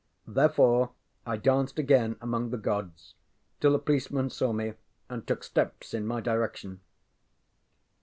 [0.25, 0.93] Therefore
[1.27, 3.13] I danced again among the gods
[3.59, 4.73] till a policeman saw me
[5.09, 6.79] and took steps in my direction.